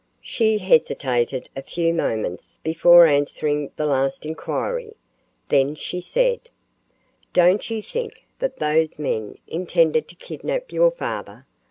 She 0.23 0.57
hesitated 0.57 1.49
a 1.55 1.61
few 1.61 1.93
moments 1.93 2.57
before 2.63 3.05
answering 3.05 3.69
the 3.75 3.85
last 3.85 4.25
inquiry; 4.25 4.95
then 5.49 5.75
she 5.75 6.01
said: 6.01 6.39
"Don't 7.33 7.69
you 7.69 7.83
think 7.83 8.25
that 8.39 8.57
those 8.57 8.97
men 8.97 9.37
intended 9.45 10.07
to 10.07 10.15
kidnap 10.15 10.71
your 10.71 10.89
father? 10.89 11.45